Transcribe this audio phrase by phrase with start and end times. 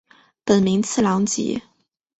[0.43, 1.61] 本名次郎吉。